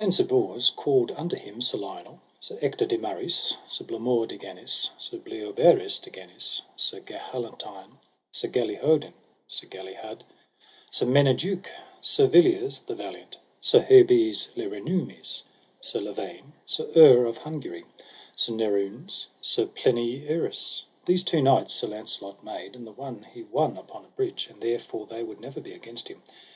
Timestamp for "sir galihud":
9.46-10.20